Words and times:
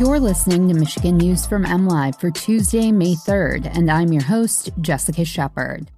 You're 0.00 0.18
listening 0.18 0.66
to 0.66 0.74
Michigan 0.74 1.18
News 1.18 1.46
from 1.46 1.64
MLive 1.64 2.18
for 2.18 2.28
Tuesday, 2.28 2.90
May 2.90 3.14
3rd, 3.14 3.78
and 3.78 3.88
I'm 3.88 4.12
your 4.12 4.24
host, 4.24 4.70
Jessica 4.80 5.24
Shepard. 5.24 5.88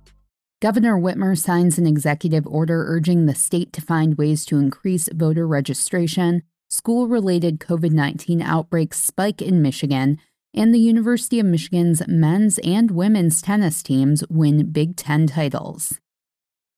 Governor 0.61 0.99
Whitmer 0.99 1.37
signs 1.37 1.79
an 1.79 1.87
executive 1.87 2.47
order 2.47 2.85
urging 2.87 3.25
the 3.25 3.35
state 3.35 3.73
to 3.73 3.81
find 3.81 4.19
ways 4.19 4.45
to 4.47 4.59
increase 4.59 5.09
voter 5.15 5.49
registration, 5.49 6.43
school 6.69 7.09
related 7.09 7.59
COVID 7.59 7.93
19 7.93 8.43
outbreaks 8.43 9.01
spike 9.01 9.41
in 9.41 9.63
Michigan, 9.63 10.19
and 10.53 10.75
the 10.75 10.79
University 10.79 11.41
of 11.41 11.47
Michigan's 11.47 12.07
men's 12.07 12.59
and 12.59 12.91
women's 12.91 13.41
tennis 13.41 13.83
teams 13.83 14.23
win 14.29 14.73
Big 14.73 14.97
Ten 14.97 15.27
titles. 15.27 15.99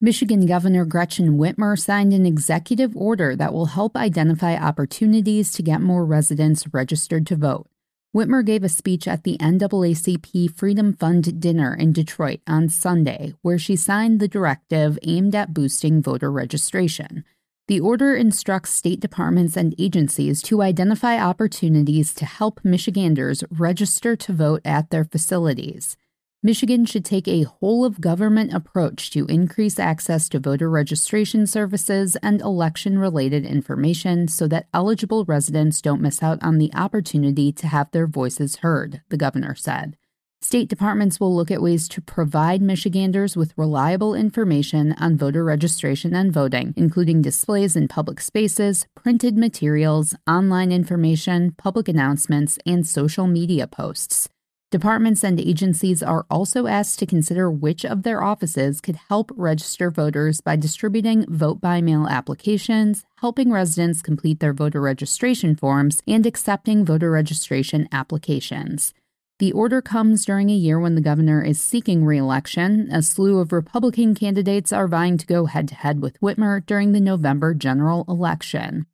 Michigan 0.00 0.46
Governor 0.46 0.84
Gretchen 0.84 1.38
Whitmer 1.38 1.76
signed 1.76 2.12
an 2.12 2.24
executive 2.24 2.96
order 2.96 3.34
that 3.34 3.52
will 3.52 3.66
help 3.66 3.96
identify 3.96 4.54
opportunities 4.54 5.50
to 5.50 5.60
get 5.60 5.80
more 5.80 6.04
residents 6.04 6.72
registered 6.72 7.26
to 7.26 7.34
vote. 7.34 7.66
Whitmer 8.14 8.46
gave 8.46 8.62
a 8.62 8.68
speech 8.68 9.08
at 9.08 9.24
the 9.24 9.36
NAACP 9.38 10.54
Freedom 10.54 10.92
Fund 10.92 11.40
dinner 11.40 11.74
in 11.74 11.92
Detroit 11.92 12.38
on 12.46 12.68
Sunday, 12.68 13.34
where 13.42 13.58
she 13.58 13.74
signed 13.74 14.20
the 14.20 14.28
directive 14.28 15.00
aimed 15.02 15.34
at 15.34 15.52
boosting 15.52 16.00
voter 16.00 16.30
registration. 16.30 17.24
The 17.66 17.80
order 17.80 18.14
instructs 18.14 18.70
state 18.70 19.00
departments 19.00 19.56
and 19.56 19.74
agencies 19.80 20.42
to 20.42 20.62
identify 20.62 21.20
opportunities 21.20 22.14
to 22.14 22.24
help 22.24 22.60
Michiganders 22.62 23.42
register 23.50 24.14
to 24.14 24.32
vote 24.32 24.62
at 24.64 24.90
their 24.90 25.04
facilities. 25.04 25.96
Michigan 26.40 26.86
should 26.86 27.04
take 27.04 27.26
a 27.26 27.42
whole 27.42 27.84
of 27.84 28.00
government 28.00 28.54
approach 28.54 29.10
to 29.10 29.26
increase 29.26 29.76
access 29.80 30.28
to 30.28 30.38
voter 30.38 30.70
registration 30.70 31.48
services 31.48 32.16
and 32.22 32.40
election 32.40 32.96
related 32.96 33.44
information 33.44 34.28
so 34.28 34.46
that 34.46 34.68
eligible 34.72 35.24
residents 35.24 35.82
don't 35.82 36.00
miss 36.00 36.22
out 36.22 36.38
on 36.40 36.58
the 36.58 36.72
opportunity 36.74 37.50
to 37.50 37.66
have 37.66 37.90
their 37.90 38.06
voices 38.06 38.58
heard, 38.58 39.02
the 39.08 39.16
governor 39.16 39.56
said. 39.56 39.96
State 40.40 40.68
departments 40.68 41.18
will 41.18 41.34
look 41.34 41.50
at 41.50 41.60
ways 41.60 41.88
to 41.88 42.00
provide 42.00 42.62
Michiganders 42.62 43.36
with 43.36 43.52
reliable 43.56 44.14
information 44.14 44.92
on 44.92 45.16
voter 45.16 45.42
registration 45.42 46.14
and 46.14 46.32
voting, 46.32 46.72
including 46.76 47.20
displays 47.20 47.74
in 47.74 47.88
public 47.88 48.20
spaces, 48.20 48.86
printed 48.94 49.36
materials, 49.36 50.14
online 50.28 50.70
information, 50.70 51.50
public 51.58 51.88
announcements, 51.88 52.60
and 52.64 52.86
social 52.86 53.26
media 53.26 53.66
posts. 53.66 54.28
Departments 54.70 55.24
and 55.24 55.40
agencies 55.40 56.02
are 56.02 56.26
also 56.28 56.66
asked 56.66 56.98
to 56.98 57.06
consider 57.06 57.50
which 57.50 57.86
of 57.86 58.02
their 58.02 58.22
offices 58.22 58.82
could 58.82 58.96
help 59.08 59.32
register 59.34 59.90
voters 59.90 60.42
by 60.42 60.56
distributing 60.56 61.24
vote 61.26 61.58
by 61.58 61.80
mail 61.80 62.06
applications, 62.06 63.06
helping 63.22 63.50
residents 63.50 64.02
complete 64.02 64.40
their 64.40 64.52
voter 64.52 64.82
registration 64.82 65.56
forms, 65.56 66.02
and 66.06 66.26
accepting 66.26 66.84
voter 66.84 67.10
registration 67.10 67.88
applications. 67.92 68.92
The 69.38 69.52
order 69.52 69.80
comes 69.80 70.26
during 70.26 70.50
a 70.50 70.54
year 70.54 70.78
when 70.78 70.96
the 70.96 71.00
governor 71.00 71.42
is 71.42 71.58
seeking 71.58 72.04
reelection. 72.04 72.90
A 72.92 73.00
slew 73.00 73.38
of 73.38 73.52
Republican 73.52 74.14
candidates 74.14 74.70
are 74.70 74.86
vying 74.86 75.16
to 75.16 75.26
go 75.26 75.46
head 75.46 75.68
to 75.68 75.76
head 75.76 76.02
with 76.02 76.20
Whitmer 76.20 76.60
during 76.66 76.92
the 76.92 77.00
November 77.00 77.54
general 77.54 78.04
election. 78.06 78.84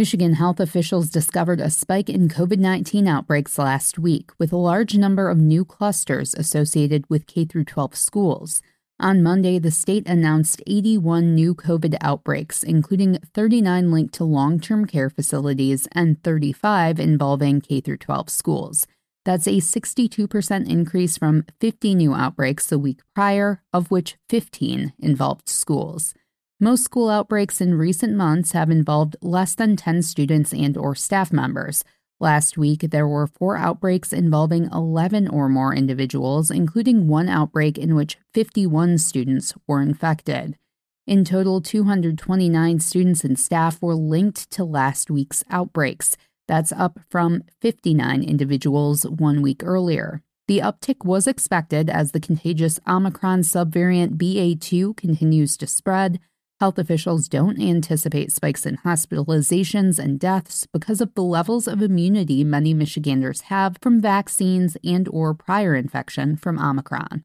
Michigan 0.00 0.32
health 0.32 0.60
officials 0.60 1.10
discovered 1.10 1.60
a 1.60 1.68
spike 1.68 2.08
in 2.08 2.26
COVID 2.26 2.58
19 2.58 3.06
outbreaks 3.06 3.58
last 3.58 3.98
week, 3.98 4.30
with 4.38 4.50
a 4.50 4.56
large 4.56 4.96
number 4.96 5.28
of 5.28 5.36
new 5.36 5.62
clusters 5.62 6.32
associated 6.32 7.04
with 7.10 7.26
K 7.26 7.44
12 7.44 7.94
schools. 7.94 8.62
On 8.98 9.22
Monday, 9.22 9.58
the 9.58 9.70
state 9.70 10.08
announced 10.08 10.62
81 10.66 11.34
new 11.34 11.54
COVID 11.54 11.98
outbreaks, 12.00 12.62
including 12.62 13.18
39 13.34 13.92
linked 13.92 14.14
to 14.14 14.24
long 14.24 14.58
term 14.58 14.86
care 14.86 15.10
facilities 15.10 15.86
and 15.92 16.24
35 16.24 16.98
involving 16.98 17.60
K 17.60 17.82
12 17.82 18.30
schools. 18.30 18.86
That's 19.26 19.46
a 19.46 19.60
62% 19.60 20.66
increase 20.66 21.18
from 21.18 21.44
50 21.60 21.94
new 21.94 22.14
outbreaks 22.14 22.68
the 22.68 22.78
week 22.78 23.00
prior, 23.14 23.60
of 23.74 23.90
which 23.90 24.16
15 24.30 24.94
involved 24.98 25.50
schools. 25.50 26.14
Most 26.62 26.84
school 26.84 27.08
outbreaks 27.08 27.62
in 27.62 27.78
recent 27.78 28.14
months 28.14 28.52
have 28.52 28.70
involved 28.70 29.16
less 29.22 29.54
than 29.54 29.76
10 29.76 30.02
students 30.02 30.52
and 30.52 30.76
or 30.76 30.94
staff 30.94 31.32
members. 31.32 31.82
Last 32.20 32.58
week, 32.58 32.90
there 32.90 33.08
were 33.08 33.26
four 33.26 33.56
outbreaks 33.56 34.12
involving 34.12 34.68
11 34.70 35.26
or 35.28 35.48
more 35.48 35.74
individuals, 35.74 36.50
including 36.50 37.08
one 37.08 37.30
outbreak 37.30 37.78
in 37.78 37.94
which 37.94 38.18
51 38.34 38.98
students 38.98 39.54
were 39.66 39.80
infected. 39.80 40.58
In 41.06 41.24
total, 41.24 41.62
229 41.62 42.78
students 42.80 43.24
and 43.24 43.38
staff 43.38 43.80
were 43.80 43.94
linked 43.94 44.50
to 44.50 44.62
last 44.62 45.10
week's 45.10 45.42
outbreaks. 45.48 46.14
That's 46.46 46.72
up 46.72 47.00
from 47.08 47.44
59 47.62 48.22
individuals 48.22 49.04
one 49.04 49.40
week 49.40 49.62
earlier. 49.64 50.20
The 50.46 50.58
uptick 50.58 51.06
was 51.06 51.26
expected 51.26 51.88
as 51.88 52.12
the 52.12 52.20
contagious 52.20 52.78
Omicron 52.86 53.42
subvariant 53.42 54.18
BA2 54.18 54.94
continues 54.94 55.56
to 55.56 55.66
spread. 55.66 56.20
Health 56.60 56.78
officials 56.78 57.26
don't 57.26 57.58
anticipate 57.58 58.30
spikes 58.30 58.66
in 58.66 58.76
hospitalizations 58.84 59.98
and 59.98 60.20
deaths 60.20 60.66
because 60.70 61.00
of 61.00 61.14
the 61.14 61.22
levels 61.22 61.66
of 61.66 61.80
immunity 61.80 62.44
many 62.44 62.74
Michiganders 62.74 63.42
have 63.42 63.78
from 63.80 63.98
vaccines 63.98 64.76
and 64.84 65.08
or 65.08 65.32
prior 65.32 65.74
infection 65.74 66.36
from 66.36 66.58
Omicron. 66.58 67.24